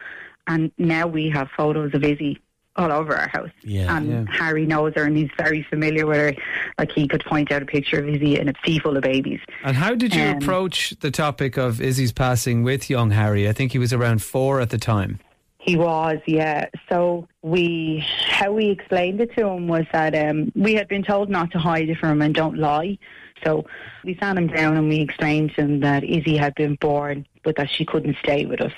And 0.48 0.72
now 0.76 1.06
we 1.06 1.28
have 1.30 1.48
photos 1.56 1.94
of 1.94 2.02
Izzy 2.04 2.40
all 2.76 2.92
over 2.92 3.16
our 3.16 3.28
house. 3.28 3.50
Yeah. 3.62 3.96
and 3.96 4.08
Yeah. 4.08 4.24
Harry 4.28 4.66
knows 4.66 4.92
her 4.96 5.04
and 5.04 5.16
he's 5.16 5.30
very 5.38 5.62
familiar 5.62 6.04
with 6.06 6.18
her. 6.18 6.34
Like 6.78 6.92
he 6.92 7.08
could 7.08 7.24
point 7.24 7.50
out 7.50 7.62
a 7.62 7.66
picture 7.66 7.98
of 8.00 8.08
Izzy 8.08 8.38
in 8.38 8.48
a 8.50 8.52
sea 8.64 8.78
full 8.78 8.96
of 8.98 9.02
babies. 9.02 9.40
And 9.64 9.76
how 9.76 9.94
did 9.94 10.14
you 10.14 10.22
Um, 10.22 10.36
approach 10.36 10.90
the 11.00 11.10
topic 11.10 11.56
of 11.56 11.80
Izzy's 11.80 12.12
passing 12.12 12.62
with 12.62 12.90
young 12.90 13.12
Harry? 13.12 13.48
I 13.48 13.52
think 13.52 13.72
he 13.72 13.78
was 13.78 13.92
around 13.94 14.22
four 14.22 14.60
at 14.60 14.68
the 14.70 14.78
time. 14.78 15.20
He 15.66 15.76
was, 15.76 16.20
yeah. 16.26 16.66
So 16.88 17.26
we, 17.42 18.06
how 18.28 18.52
we 18.52 18.70
explained 18.70 19.20
it 19.20 19.34
to 19.36 19.48
him 19.48 19.66
was 19.66 19.84
that 19.92 20.14
um, 20.14 20.52
we 20.54 20.74
had 20.74 20.86
been 20.86 21.02
told 21.02 21.28
not 21.28 21.50
to 21.50 21.58
hide 21.58 21.88
it 21.88 21.98
from 21.98 22.10
him 22.10 22.22
and 22.22 22.34
don't 22.34 22.56
lie. 22.56 22.98
So 23.44 23.66
we 24.04 24.16
sat 24.20 24.38
him 24.38 24.46
down 24.46 24.76
and 24.76 24.88
we 24.88 25.00
explained 25.00 25.54
to 25.56 25.62
him 25.62 25.80
that 25.80 26.04
Izzy 26.04 26.36
had 26.36 26.54
been 26.54 26.76
born, 26.76 27.26
but 27.42 27.56
that 27.56 27.68
she 27.68 27.84
couldn't 27.84 28.16
stay 28.22 28.46
with 28.46 28.60
us. 28.60 28.72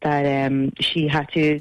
That 0.00 0.46
um, 0.46 0.72
she 0.80 1.08
had 1.08 1.28
to 1.32 1.60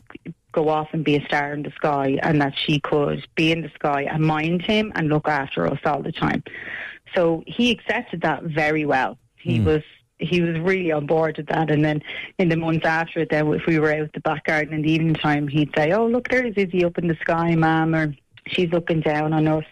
go 0.54 0.70
off 0.70 0.90
and 0.94 1.04
be 1.04 1.18
a 1.18 1.26
star 1.26 1.54
in 1.54 1.64
the 1.64 1.72
sky, 1.72 2.18
and 2.24 2.42
that 2.42 2.54
she 2.58 2.80
could 2.80 3.28
be 3.36 3.52
in 3.52 3.64
the 3.64 3.72
sky 3.76 4.04
and 4.04 4.24
mind 4.24 4.62
him 4.62 4.94
and 4.96 5.10
look 5.10 5.28
after 5.28 5.68
us 5.68 5.80
all 5.86 6.02
the 6.02 6.14
time. 6.14 6.42
So 7.14 7.44
he 7.46 7.70
accepted 7.70 8.22
that 8.22 8.44
very 8.44 8.86
well. 8.86 9.18
He 9.40 9.60
was 9.60 9.84
he 10.20 10.42
was 10.42 10.60
really 10.60 10.92
on 10.92 11.06
board 11.06 11.38
with 11.38 11.48
that. 11.48 11.70
And 11.70 11.84
then 11.86 12.02
in 12.38 12.50
the 12.50 12.58
months 12.58 12.86
after 12.86 13.20
it, 13.20 13.30
then 13.30 13.48
if 13.54 13.66
we 13.66 13.80
were 13.80 13.94
out 13.94 14.12
the 14.14 14.20
back 14.20 14.46
garden 14.46 14.74
in 14.74 14.82
the 14.82 14.92
evening 14.92 15.14
time, 15.14 15.48
he'd 15.48 15.74
say, 15.76 15.92
"Oh, 15.92 16.08
look, 16.08 16.30
there's 16.30 16.56
Izzy 16.56 16.84
up 16.84 16.98
in 16.98 17.08
the 17.08 17.18
sky, 17.22 17.56
ma'am," 17.56 17.94
or 17.96 18.16
"She's 18.48 18.72
looking 18.72 19.02
down 19.02 19.34
on 19.34 19.48
us." 19.48 19.66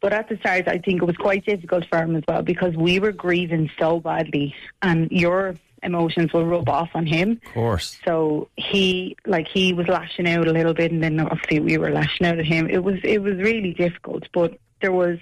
But 0.00 0.12
at 0.12 0.28
the 0.28 0.36
start, 0.36 0.68
I 0.68 0.78
think 0.78 1.02
it 1.02 1.06
was 1.06 1.16
quite 1.16 1.44
difficult 1.44 1.84
for 1.90 1.98
him 1.98 2.14
as 2.14 2.22
well 2.28 2.42
because 2.42 2.76
we 2.76 3.00
were 3.00 3.12
grieving 3.12 3.70
so 3.78 3.98
badly, 4.00 4.54
and 4.82 5.10
your 5.10 5.56
emotions 5.82 6.32
will 6.32 6.44
rub 6.44 6.68
off 6.68 6.90
on 6.94 7.06
him. 7.06 7.40
Of 7.46 7.52
course. 7.54 7.98
So 8.04 8.48
he, 8.56 9.16
like, 9.26 9.48
he 9.48 9.72
was 9.72 9.88
lashing 9.88 10.28
out 10.28 10.46
a 10.46 10.52
little 10.52 10.74
bit, 10.74 10.92
and 10.92 11.02
then 11.02 11.18
obviously 11.20 11.60
we 11.60 11.78
were 11.78 11.90
lashing 11.90 12.26
out 12.26 12.38
at 12.38 12.44
him. 12.44 12.68
It 12.68 12.84
was, 12.84 12.98
it 13.02 13.22
was 13.22 13.36
really 13.36 13.74
difficult. 13.74 14.28
But 14.32 14.58
there 14.80 14.92
was 14.92 15.18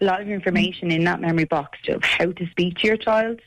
a 0.00 0.04
lot 0.04 0.20
of 0.20 0.28
information 0.28 0.90
in 0.90 1.04
that 1.04 1.20
memory 1.20 1.44
box 1.44 1.78
of 1.88 2.02
how 2.02 2.32
to 2.32 2.46
speak 2.48 2.78
to 2.78 2.86
your 2.86 2.96
child 2.96 3.40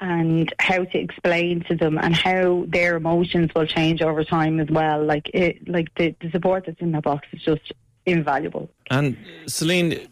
and 0.00 0.52
how 0.58 0.84
to 0.84 0.98
explain 0.98 1.64
to 1.64 1.74
them 1.76 1.98
and 1.98 2.14
how 2.14 2.64
their 2.68 2.96
emotions 2.96 3.50
will 3.54 3.66
change 3.66 4.00
over 4.02 4.24
time 4.24 4.60
as 4.60 4.68
well. 4.70 5.04
Like 5.04 5.30
it, 5.34 5.68
like 5.68 5.94
the, 5.96 6.14
the 6.20 6.30
support 6.30 6.66
that's 6.66 6.80
in 6.80 6.92
that 6.92 7.02
box 7.02 7.26
is 7.32 7.42
just 7.42 7.72
invaluable. 8.06 8.70
And 8.90 9.16
Celine, 9.46 10.08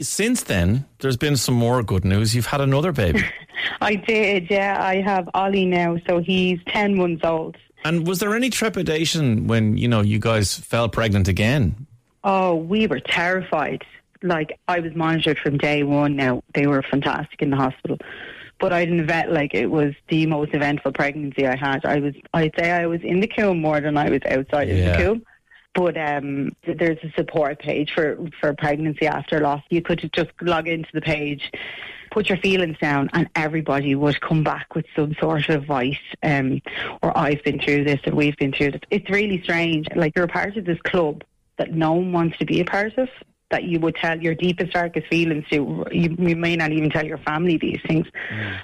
since 0.00 0.44
then, 0.44 0.86
there's 1.00 1.16
been 1.16 1.36
some 1.36 1.54
more 1.54 1.82
good 1.82 2.04
news. 2.04 2.34
You've 2.34 2.46
had 2.46 2.60
another 2.60 2.92
baby. 2.92 3.24
I 3.80 3.96
did, 3.96 4.50
yeah. 4.50 4.82
I 4.82 5.00
have 5.00 5.28
Ollie 5.34 5.66
now, 5.66 5.96
so 6.06 6.20
he's 6.20 6.58
10 6.68 6.96
months 6.96 7.24
old. 7.24 7.56
and 7.84 8.06
was 8.06 8.18
there 8.18 8.34
any 8.34 8.50
trepidation 8.50 9.46
when, 9.46 9.76
you 9.76 9.88
know, 9.88 10.00
you 10.02 10.18
guys 10.18 10.56
fell 10.58 10.88
pregnant 10.88 11.28
again? 11.28 11.86
Oh, 12.24 12.54
we 12.54 12.86
were 12.86 13.00
terrified. 13.00 13.84
Like 14.22 14.58
I 14.66 14.80
was 14.80 14.94
monitored 14.94 15.38
from 15.38 15.58
day 15.58 15.82
one. 15.84 16.16
Now 16.16 16.42
they 16.54 16.66
were 16.66 16.82
fantastic 16.82 17.40
in 17.42 17.50
the 17.50 17.56
hospital, 17.56 17.98
but 18.58 18.72
I 18.72 18.84
didn't 18.84 19.06
vet. 19.06 19.32
Like 19.32 19.54
it 19.54 19.66
was 19.66 19.94
the 20.08 20.26
most 20.26 20.54
eventful 20.54 20.92
pregnancy 20.92 21.46
I 21.46 21.56
had. 21.56 21.84
I 21.84 22.00
was, 22.00 22.14
I'd 22.32 22.54
say, 22.58 22.70
I 22.70 22.86
was 22.86 23.00
in 23.02 23.20
the 23.20 23.26
coombe 23.26 23.60
more 23.60 23.80
than 23.80 23.96
I 23.96 24.10
was 24.10 24.20
outside 24.28 24.68
of 24.70 24.76
the 24.76 24.96
coombe. 24.96 25.22
But 25.74 25.98
um, 25.98 26.56
there's 26.66 26.98
a 27.02 27.12
support 27.12 27.58
page 27.58 27.92
for 27.92 28.18
for 28.40 28.54
pregnancy 28.54 29.06
after 29.06 29.40
loss. 29.40 29.62
You 29.68 29.82
could 29.82 30.10
just 30.12 30.30
log 30.40 30.68
into 30.68 30.88
the 30.94 31.02
page, 31.02 31.52
put 32.10 32.30
your 32.30 32.38
feelings 32.38 32.78
down, 32.78 33.10
and 33.12 33.28
everybody 33.34 33.94
would 33.94 34.18
come 34.22 34.42
back 34.42 34.74
with 34.74 34.86
some 34.96 35.14
sort 35.20 35.50
of 35.50 35.62
advice. 35.62 35.98
Um, 36.22 36.62
or 37.02 37.16
I've 37.16 37.44
been 37.44 37.60
through 37.60 37.84
this, 37.84 38.00
or 38.06 38.14
we've 38.14 38.36
been 38.38 38.52
through 38.52 38.70
this. 38.70 38.80
It's 38.90 39.10
really 39.10 39.42
strange. 39.42 39.86
Like 39.94 40.14
you're 40.16 40.24
a 40.24 40.28
part 40.28 40.56
of 40.56 40.64
this 40.64 40.80
club 40.80 41.22
that 41.58 41.72
no 41.72 41.92
one 41.92 42.10
wants 42.10 42.38
to 42.38 42.46
be 42.46 42.60
a 42.60 42.64
part 42.64 42.96
of. 42.96 43.10
That 43.50 43.62
you 43.62 43.78
would 43.78 43.94
tell 43.94 44.20
your 44.20 44.34
deepest, 44.34 44.72
darkest 44.72 45.06
feelings 45.06 45.44
to. 45.50 45.86
You, 45.92 46.16
you 46.18 46.34
may 46.34 46.56
not 46.56 46.72
even 46.72 46.90
tell 46.90 47.06
your 47.06 47.18
family 47.18 47.56
these 47.56 47.78
things, 47.86 48.06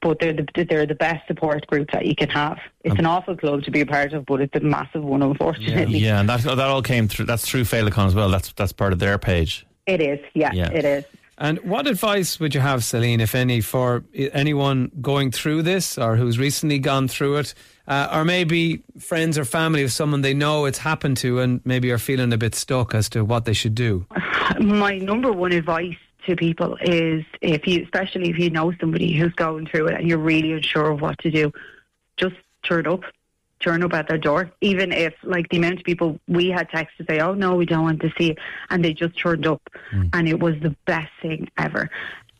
but 0.02 0.18
they're 0.18 0.32
the 0.32 0.64
they're 0.68 0.86
the 0.86 0.96
best 0.96 1.24
support 1.28 1.64
group 1.68 1.90
that 1.92 2.04
you 2.04 2.16
can 2.16 2.28
have. 2.30 2.58
It's 2.82 2.92
um, 2.92 2.98
an 2.98 3.06
awful 3.06 3.36
club 3.36 3.62
to 3.62 3.70
be 3.70 3.82
a 3.82 3.86
part 3.86 4.12
of, 4.12 4.26
but 4.26 4.40
it's 4.40 4.56
a 4.56 4.60
massive 4.60 5.04
one, 5.04 5.22
unfortunately. 5.22 5.98
Yeah, 5.98 6.18
and 6.18 6.28
that 6.28 6.42
that 6.42 6.58
all 6.58 6.82
came 6.82 7.06
through. 7.06 7.26
That's 7.26 7.46
through 7.48 7.62
Féileacáin 7.62 8.06
as 8.08 8.14
well. 8.16 8.28
That's 8.28 8.52
that's 8.54 8.72
part 8.72 8.92
of 8.92 8.98
their 8.98 9.18
page. 9.18 9.64
It 9.86 10.00
is, 10.00 10.18
yeah, 10.34 10.52
Yeah. 10.52 10.70
it 10.72 10.84
is. 10.84 11.04
And 11.38 11.58
what 11.60 11.86
advice 11.86 12.38
would 12.38 12.54
you 12.54 12.60
have, 12.60 12.84
Celine, 12.84 13.20
if 13.20 13.34
any, 13.34 13.60
for 13.60 14.04
anyone 14.14 14.92
going 15.00 15.30
through 15.32 15.62
this 15.62 15.98
or 15.98 16.16
who's 16.16 16.38
recently 16.38 16.78
gone 16.78 17.08
through 17.08 17.38
it, 17.38 17.54
uh, 17.88 18.08
or 18.12 18.24
maybe 18.24 18.82
friends 18.98 19.38
or 19.38 19.44
family 19.44 19.82
of 19.82 19.92
someone 19.92 20.20
they 20.22 20.34
know 20.34 20.64
it's 20.64 20.78
happened 20.78 21.16
to 21.18 21.40
and 21.40 21.60
maybe 21.64 21.90
are 21.90 21.98
feeling 21.98 22.32
a 22.32 22.38
bit 22.38 22.54
stuck 22.54 22.94
as 22.94 23.08
to 23.10 23.24
what 23.24 23.44
they 23.44 23.52
should 23.52 23.74
do? 23.74 24.06
My 24.60 24.98
number 24.98 25.32
one 25.32 25.52
advice 25.52 25.96
to 26.26 26.36
people 26.36 26.76
is 26.80 27.24
if 27.40 27.66
you, 27.66 27.82
especially 27.82 28.30
if 28.30 28.38
you 28.38 28.50
know 28.50 28.72
somebody 28.80 29.12
who's 29.12 29.32
going 29.32 29.66
through 29.66 29.88
it 29.88 30.00
and 30.00 30.08
you're 30.08 30.18
really 30.18 30.52
unsure 30.52 30.90
of 30.92 31.00
what 31.00 31.18
to 31.18 31.30
do, 31.30 31.52
just 32.16 32.36
turn 32.62 32.86
up. 32.86 33.02
Turn 33.60 33.84
up 33.84 33.94
at 33.94 34.08
their 34.08 34.18
door, 34.18 34.50
even 34.60 34.90
if 34.90 35.14
like 35.22 35.48
the 35.48 35.56
amount 35.56 35.78
of 35.78 35.84
people 35.84 36.18
we 36.26 36.48
had 36.48 36.68
text 36.68 36.98
to 36.98 37.04
say, 37.08 37.20
"Oh 37.20 37.34
no, 37.34 37.54
we 37.54 37.64
don't 37.64 37.84
want 37.84 38.00
to 38.00 38.12
see 38.18 38.30
it," 38.30 38.38
and 38.70 38.84
they 38.84 38.92
just 38.92 39.16
turned 39.16 39.46
up, 39.46 39.62
and 40.12 40.26
it 40.26 40.40
was 40.40 40.56
the 40.62 40.74
best 40.84 41.12
thing 41.22 41.48
ever. 41.56 41.88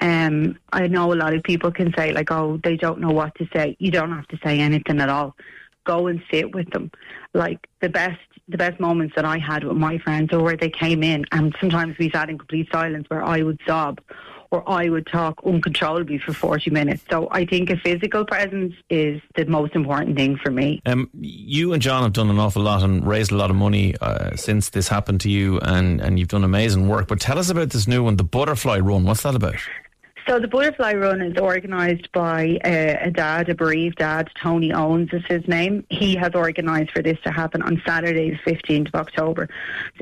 Um, 0.03 0.59
I 0.73 0.89
know 0.89 1.13
a 1.13 1.15
lot 1.15 1.33
of 1.33 1.45
people 1.45 1.71
can 1.71 1.95
say 1.97 2.13
like, 2.13 2.33
"Oh, 2.33 2.59
they 2.65 2.77
don't 2.77 3.01
know 3.01 3.13
what 3.13 3.35
to 3.37 3.47
say." 3.55 3.77
You 3.79 3.93
don't 3.93 4.11
have 4.11 4.27
to 4.29 4.39
say 4.45 4.59
anything 4.59 5.01
at 5.01 5.09
all. 5.09 5.37
Go 5.85 6.09
and 6.09 6.21
sit 6.31 6.53
with 6.55 6.69
them. 6.71 6.91
Like 7.35 7.69
the 7.81 7.89
best, 7.89 8.21
the 8.49 8.59
best 8.59 8.81
moments 8.81 9.15
that 9.15 9.25
I 9.25 9.39
had 9.39 9.63
with 9.63 9.77
my 9.77 9.99
friends, 9.99 10.33
or 10.33 10.43
where 10.43 10.57
they 10.57 10.71
came 10.71 11.05
in, 11.05 11.25
and 11.31 11.55
sometimes 11.61 11.97
we 11.99 12.11
sat 12.11 12.29
in 12.31 12.37
complete 12.37 12.69
silence, 12.73 13.09
where 13.09 13.23
I 13.23 13.43
would 13.43 13.61
sob, 13.65 14.01
or 14.51 14.69
I 14.69 14.89
would 14.89 15.07
talk 15.07 15.41
uncontrollably 15.47 16.19
for 16.19 16.33
forty 16.33 16.71
minutes. 16.71 17.05
So 17.09 17.29
I 17.31 17.45
think 17.47 17.71
a 17.71 17.77
physical 17.77 18.25
presence 18.25 18.75
is 18.91 19.23
the 19.37 19.45
most 19.45 19.77
important 19.77 20.17
thing 20.17 20.37
for 20.37 20.51
me. 20.51 20.83
Um, 20.85 21.11
you 21.15 21.73
and 21.73 21.81
John 21.81 22.03
have 22.03 22.13
done 22.13 22.29
an 22.29 22.41
awful 22.41 22.63
lot 22.63 22.83
and 22.83 23.07
raised 23.07 23.31
a 23.31 23.37
lot 23.37 23.51
of 23.51 23.57
money 23.57 23.95
uh, 24.01 24.35
since 24.35 24.71
this 24.71 24.89
happened 24.89 25.21
to 25.21 25.31
you, 25.31 25.61
and, 25.61 26.01
and 26.01 26.19
you've 26.19 26.29
done 26.29 26.43
amazing 26.43 26.89
work. 26.89 27.07
But 27.07 27.21
tell 27.21 27.39
us 27.39 27.51
about 27.51 27.71
this 27.71 27.87
new 27.87 28.03
one, 28.03 28.17
the 28.17 28.25
Butterfly 28.25 28.79
Run. 28.81 29.05
What's 29.05 29.23
that 29.23 29.37
about? 29.37 29.55
So 30.29 30.39
the 30.39 30.47
Butterfly 30.47 30.95
Run 30.95 31.21
is 31.21 31.37
organised 31.37 32.13
by 32.13 32.59
uh, 32.65 33.07
a 33.07 33.11
dad, 33.11 33.49
a 33.49 33.55
bereaved 33.55 33.99
dad. 33.99 34.31
Tony 34.41 34.73
Owens 34.73 35.11
is 35.13 35.25
his 35.27 35.47
name. 35.49 35.85
He 35.91 36.15
has 36.15 36.35
organised 36.35 36.93
for 36.93 37.03
this 37.03 37.19
to 37.25 37.33
happen 37.33 37.61
on 37.63 37.83
Saturday, 37.85 38.31
the 38.31 38.53
15th 38.53 38.89
of 38.89 38.95
October, 38.95 39.49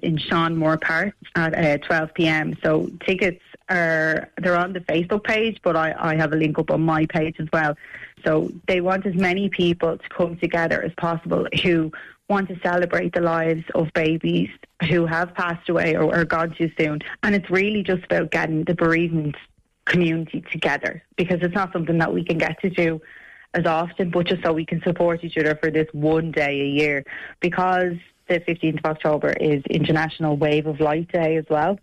in 0.02 0.18
Sean 0.18 0.56
Moore 0.56 0.76
Park 0.76 1.14
at 1.36 1.56
uh, 1.56 1.78
12 1.86 2.14
p.m. 2.14 2.56
So 2.62 2.90
tickets 3.06 3.40
are 3.70 4.30
they're 4.36 4.56
on 4.56 4.74
the 4.74 4.80
Facebook 4.80 5.24
page, 5.24 5.58
but 5.62 5.74
I, 5.74 5.94
I 5.98 6.16
have 6.16 6.32
a 6.32 6.36
link 6.36 6.58
up 6.58 6.70
on 6.70 6.82
my 6.82 7.06
page 7.06 7.36
as 7.38 7.48
well. 7.52 7.76
So 8.24 8.50
they 8.66 8.82
want 8.82 9.06
as 9.06 9.14
many 9.14 9.48
people 9.48 9.96
to 9.96 10.08
come 10.10 10.36
together 10.36 10.82
as 10.82 10.92
possible 10.94 11.46
who 11.62 11.90
want 12.28 12.48
to 12.48 12.58
celebrate 12.60 13.14
the 13.14 13.20
lives 13.20 13.64
of 13.74 13.92
babies 13.94 14.50
who 14.88 15.06
have 15.06 15.34
passed 15.34 15.68
away 15.68 15.96
or 15.96 16.14
are 16.14 16.24
gone 16.24 16.54
too 16.54 16.70
soon. 16.78 17.00
And 17.22 17.34
it's 17.34 17.50
really 17.50 17.82
just 17.82 18.04
about 18.04 18.30
getting 18.30 18.64
the 18.64 18.74
bereavement 18.74 19.36
community 19.84 20.42
together 20.52 21.02
because 21.16 21.38
it's 21.42 21.54
not 21.54 21.72
something 21.72 21.98
that 21.98 22.12
we 22.12 22.24
can 22.24 22.38
get 22.38 22.60
to 22.60 22.70
do 22.70 23.00
as 23.54 23.66
often, 23.66 24.10
but 24.10 24.26
just 24.26 24.42
so 24.42 24.52
we 24.52 24.64
can 24.64 24.80
support 24.82 25.24
each 25.24 25.36
other 25.36 25.56
for 25.56 25.70
this 25.70 25.88
one 25.92 26.30
day 26.30 26.60
a 26.60 26.66
year. 26.66 27.04
Because 27.40 27.94
the 28.28 28.40
15th 28.40 28.78
of 28.78 28.84
October 28.84 29.30
is 29.32 29.62
International 29.68 30.36
Wave 30.36 30.66
of 30.66 30.80
Light 30.80 31.10
Day 31.10 31.36
as 31.36 31.44
well. 31.50 31.78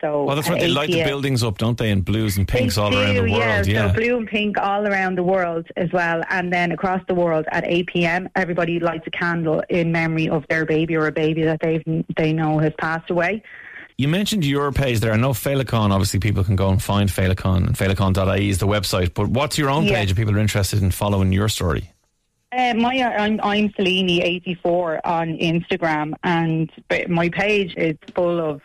So 0.00 0.24
Well, 0.24 0.34
that's 0.34 0.48
right. 0.48 0.60
They 0.60 0.68
light 0.68 0.90
the 0.90 1.04
buildings 1.04 1.42
up, 1.42 1.58
don't 1.58 1.76
they, 1.76 1.90
in 1.90 2.00
blues 2.00 2.38
and 2.38 2.48
pinks 2.48 2.76
They 2.76 2.80
all 2.80 2.96
around 2.96 3.14
the 3.14 3.20
world. 3.20 3.34
Yeah, 3.34 3.62
Yeah. 3.66 3.88
so 3.88 3.94
blue 3.94 4.16
and 4.16 4.26
pink 4.26 4.56
all 4.56 4.86
around 4.86 5.16
the 5.16 5.22
world 5.22 5.66
as 5.76 5.92
well. 5.92 6.22
And 6.30 6.52
then 6.52 6.72
across 6.72 7.02
the 7.06 7.14
world 7.14 7.44
at 7.52 7.64
8 7.66 7.86
p.m., 7.86 8.28
everybody 8.34 8.80
lights 8.80 9.06
a 9.06 9.10
candle 9.10 9.62
in 9.68 9.92
memory 9.92 10.28
of 10.28 10.46
their 10.48 10.64
baby 10.64 10.96
or 10.96 11.06
a 11.06 11.12
baby 11.12 11.42
that 11.42 11.60
they 11.60 11.84
they 12.16 12.32
know 12.32 12.58
has 12.58 12.72
passed 12.78 13.10
away. 13.10 13.42
You 14.00 14.08
mentioned 14.08 14.46
your 14.46 14.72
page 14.72 15.00
there. 15.00 15.12
I 15.12 15.18
know 15.18 15.32
Féileacáin, 15.32 15.90
obviously, 15.90 16.20
people 16.20 16.42
can 16.42 16.56
go 16.56 16.70
and 16.70 16.82
find 16.82 17.10
Féileacáin, 17.10 17.66
and 17.66 17.76
feileacain.ie 17.76 18.48
is 18.48 18.56
the 18.56 18.66
website. 18.66 19.12
But 19.12 19.28
what's 19.28 19.58
your 19.58 19.68
own 19.68 19.84
Yeah. 19.84 19.96
page 19.96 20.10
if 20.12 20.16
people 20.16 20.34
are 20.34 20.38
interested 20.38 20.80
in 20.82 20.90
following 20.90 21.34
your 21.34 21.50
story? 21.50 21.90
Uh, 22.50 22.72
my, 22.78 22.94
I'm, 22.94 23.38
I'm 23.42 23.68
Selene84 23.78 25.00
on 25.04 25.36
Instagram, 25.36 26.14
and 26.24 26.70
my 27.10 27.28
page 27.28 27.74
is 27.76 27.98
full 28.14 28.40
of 28.40 28.62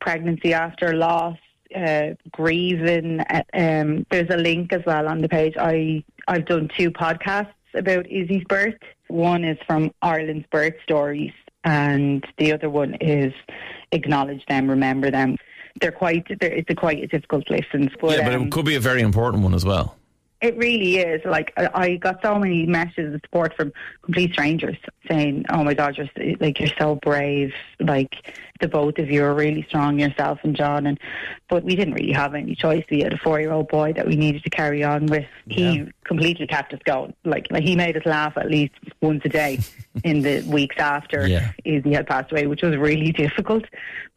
pregnancy 0.00 0.54
after 0.54 0.94
loss, 0.94 1.36
uh, 1.76 2.14
grieving. 2.30 3.20
Uh, 3.20 3.42
um, 3.52 4.06
there's 4.10 4.30
a 4.30 4.38
link 4.38 4.72
as 4.72 4.80
well 4.86 5.06
on 5.06 5.20
the 5.20 5.28
page. 5.28 5.52
I 5.60 6.02
I've 6.28 6.46
done 6.46 6.70
two 6.78 6.90
podcasts 6.90 7.52
about 7.74 8.06
Izzy's 8.10 8.44
birth. 8.48 8.80
One 9.08 9.44
is 9.44 9.58
from 9.66 9.90
Ireland's 10.00 10.46
Birth 10.50 10.76
Stories, 10.82 11.32
and 11.62 12.24
the 12.38 12.54
other 12.54 12.70
one 12.70 12.94
is 13.02 13.34
Acknowledge 13.92 14.44
Them, 14.46 14.68
Remember 14.68 15.10
Them. 15.10 15.36
They're 15.80 15.92
quite. 15.92 16.26
They're, 16.40 16.52
it's 16.52 16.68
a 16.70 16.74
quite 16.74 17.02
a 17.02 17.06
difficult 17.06 17.48
listen, 17.48 17.90
but, 18.00 18.18
yeah, 18.18 18.24
but 18.24 18.34
um, 18.34 18.42
it 18.44 18.52
could 18.52 18.66
be 18.66 18.74
a 18.74 18.80
very 18.80 19.00
important 19.00 19.42
one 19.42 19.54
as 19.54 19.64
well. 19.64 19.96
It 20.42 20.56
really 20.56 20.96
is. 20.96 21.24
Like 21.24 21.52
I, 21.56 21.96
got 21.96 22.20
so 22.20 22.36
many 22.38 22.66
messages 22.66 23.14
of 23.14 23.20
support 23.24 23.54
from 23.56 23.72
complete 24.02 24.32
strangers 24.32 24.76
saying, 25.08 25.44
"Oh 25.50 25.62
my 25.62 25.72
God, 25.72 25.96
you're 25.96 26.36
like 26.40 26.58
you're 26.58 26.68
so 26.78 26.96
brave. 26.96 27.52
Like 27.78 28.34
the 28.60 28.66
both 28.66 28.98
of 28.98 29.08
you 29.08 29.24
are 29.24 29.34
really 29.34 29.62
strong, 29.68 30.00
yourself 30.00 30.40
and 30.42 30.56
John." 30.56 30.86
And 30.86 30.98
but 31.48 31.62
we 31.62 31.76
didn't 31.76 31.94
really 31.94 32.12
have 32.12 32.34
any 32.34 32.56
choice. 32.56 32.84
We 32.90 33.00
had 33.00 33.12
a 33.12 33.18
four-year-old 33.18 33.68
boy 33.68 33.92
that 33.92 34.06
we 34.06 34.16
needed 34.16 34.42
to 34.42 34.50
carry 34.50 34.82
on 34.82 35.06
with. 35.06 35.26
He 35.46 35.86
completely 36.04 36.48
kept 36.48 36.74
us 36.74 36.80
going. 36.84 37.14
Like 37.24 37.46
like 37.52 37.62
he 37.62 37.76
made 37.76 37.96
us 37.96 38.04
laugh 38.04 38.36
at 38.36 38.50
least 38.50 38.74
once 39.00 39.22
a 39.24 39.28
day 39.28 39.60
in 40.04 40.22
the 40.22 40.42
weeks 40.42 40.76
after 40.78 41.26
Yeah. 41.26 41.52
Izzy 41.64 41.92
had 41.92 42.08
passed 42.08 42.32
away, 42.32 42.48
which 42.48 42.62
was 42.62 42.76
really 42.76 43.12
difficult. 43.24 43.64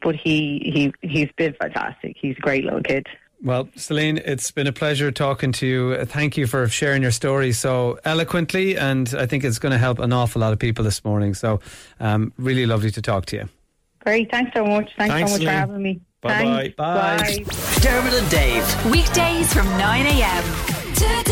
But 0.02 0.16
he 0.16 0.60
he 0.74 1.08
he's 1.08 1.30
been 1.36 1.54
fantastic. 1.54 2.16
He's 2.20 2.36
a 2.36 2.40
great 2.40 2.64
little 2.64 2.82
kid. 2.82 3.06
Well, 3.42 3.68
Celine, 3.76 4.16
it's 4.18 4.50
been 4.50 4.66
a 4.66 4.72
pleasure 4.72 5.12
talking 5.12 5.52
to 5.52 5.66
you. 5.66 5.92
Uh, 5.92 6.04
Thank 6.06 6.36
you 6.36 6.46
for 6.46 6.66
sharing 6.68 7.02
your 7.02 7.10
story 7.10 7.52
so 7.52 7.98
eloquently, 8.04 8.76
and 8.78 9.14
I 9.16 9.26
think 9.26 9.44
it's 9.44 9.58
going 9.58 9.72
to 9.72 9.78
help 9.78 9.98
an 9.98 10.12
awful 10.12 10.40
lot 10.40 10.52
of 10.52 10.58
people 10.58 10.84
this 10.84 11.04
morning. 11.04 11.34
So, 11.34 11.60
um, 12.00 12.32
really 12.38 12.66
lovely 12.66 12.90
to 12.92 13.02
talk 13.02 13.26
to 13.26 13.36
you. 13.36 13.48
Great. 14.00 14.30
Thanks 14.30 14.52
so 14.54 14.64
much. 14.64 14.90
Thanks, 14.96 15.12
Thanks, 15.14 15.30
so 15.30 15.34
much 15.34 15.40
Celine. 15.42 15.46
for 15.54 15.58
having 15.58 15.82
me. 15.82 16.00
Bye-bye. 16.22 16.74
Thanks. 16.74 16.76
Bye. 16.76 17.16
Bye. 17.18 17.80
Dermot 17.80 18.14
and 18.14 18.30
Dave. 18.30 18.86
Weekdays 18.90 19.52
from 19.52 19.66
9 19.78 20.06
a.m. 20.06 20.44
Today 20.94 21.25